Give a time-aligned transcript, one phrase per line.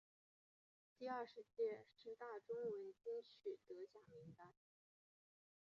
[0.97, 4.55] 第二十届十大中文金曲得奖名单